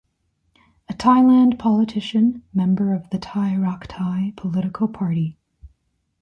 A 0.89 0.93
Thailand 0.95 1.59
politician, 1.59 2.41
member 2.55 2.91
of 2.95 3.11
the 3.11 3.19
Thai 3.19 3.55
Rak 3.55 3.85
Thai 3.85 4.33
political 4.35 4.87
party. 4.87 5.37